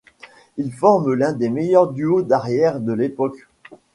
Ils 0.57 0.73
forment 0.73 1.13
l'un 1.13 1.31
des 1.31 1.47
meilleurs 1.49 1.91
duos 1.91 2.23
d'arrières 2.23 2.79
de 2.79 2.91
l'époque. 2.91 3.47